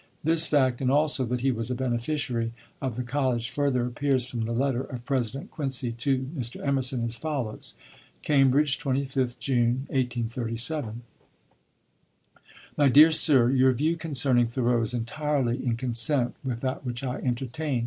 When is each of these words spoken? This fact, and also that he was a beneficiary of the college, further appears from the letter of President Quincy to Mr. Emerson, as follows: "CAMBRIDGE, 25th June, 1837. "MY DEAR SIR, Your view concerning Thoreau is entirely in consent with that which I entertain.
This 0.23 0.47
fact, 0.47 0.81
and 0.81 0.89
also 0.89 1.25
that 1.25 1.41
he 1.41 1.51
was 1.51 1.69
a 1.69 1.75
beneficiary 1.75 2.53
of 2.81 2.95
the 2.95 3.03
college, 3.03 3.51
further 3.51 3.85
appears 3.85 4.25
from 4.25 4.41
the 4.45 4.51
letter 4.51 4.81
of 4.81 5.05
President 5.05 5.51
Quincy 5.51 5.91
to 5.91 6.27
Mr. 6.35 6.59
Emerson, 6.65 7.03
as 7.05 7.15
follows: 7.15 7.77
"CAMBRIDGE, 8.23 8.79
25th 8.79 9.37
June, 9.37 9.85
1837. 9.91 11.03
"MY 12.77 12.89
DEAR 12.89 13.11
SIR, 13.11 13.51
Your 13.51 13.73
view 13.73 13.95
concerning 13.95 14.47
Thoreau 14.47 14.81
is 14.81 14.95
entirely 14.95 15.63
in 15.63 15.77
consent 15.77 16.33
with 16.43 16.61
that 16.61 16.83
which 16.83 17.03
I 17.03 17.17
entertain. 17.17 17.79